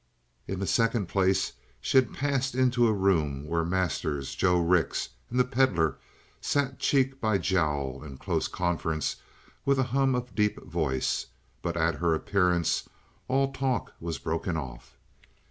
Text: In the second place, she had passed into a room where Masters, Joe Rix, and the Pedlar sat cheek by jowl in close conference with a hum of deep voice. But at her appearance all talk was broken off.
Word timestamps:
In 0.47 0.57
the 0.59 0.65
second 0.65 1.09
place, 1.09 1.53
she 1.79 1.95
had 1.99 2.11
passed 2.11 2.55
into 2.55 2.87
a 2.87 2.91
room 2.91 3.45
where 3.45 3.63
Masters, 3.63 4.33
Joe 4.33 4.59
Rix, 4.59 5.09
and 5.29 5.39
the 5.39 5.43
Pedlar 5.43 5.97
sat 6.41 6.79
cheek 6.79 7.21
by 7.21 7.37
jowl 7.37 8.01
in 8.03 8.17
close 8.17 8.47
conference 8.47 9.17
with 9.63 9.77
a 9.77 9.83
hum 9.93 10.15
of 10.15 10.33
deep 10.33 10.59
voice. 10.65 11.27
But 11.61 11.77
at 11.77 11.97
her 11.99 12.15
appearance 12.15 12.89
all 13.27 13.53
talk 13.53 13.93
was 13.99 14.17
broken 14.17 14.57
off. 14.57 14.95